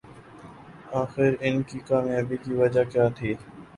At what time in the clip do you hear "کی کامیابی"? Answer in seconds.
1.63-2.37